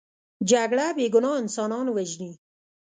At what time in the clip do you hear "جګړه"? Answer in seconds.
0.49-0.87